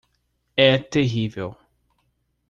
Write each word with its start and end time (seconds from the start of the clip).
É 0.57 0.79
terrível 0.79 1.55